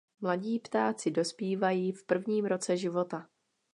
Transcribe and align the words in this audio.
Mladí 0.21 0.59
ptáci 0.59 1.11
dospívají 1.11 1.91
v 1.91 2.03
prvním 2.05 2.45
roce 2.45 2.77
života. 2.77 3.27